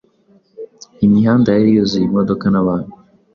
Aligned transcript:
Imihanda 1.05 1.49
yari 1.57 1.69
yuzuye 1.75 2.05
imodoka 2.07 2.45
n'abantu 2.49 2.93